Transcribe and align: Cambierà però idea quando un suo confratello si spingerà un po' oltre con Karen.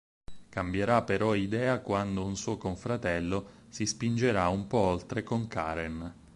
Cambierà 0.49 1.03
però 1.03 1.35
idea 1.35 1.79
quando 1.79 2.25
un 2.25 2.35
suo 2.35 2.57
confratello 2.57 3.65
si 3.69 3.85
spingerà 3.85 4.47
un 4.47 4.65
po' 4.65 4.77
oltre 4.79 5.21
con 5.21 5.47
Karen. 5.47 6.13